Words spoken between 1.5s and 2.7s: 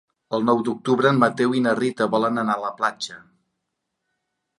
i na Rita volen anar a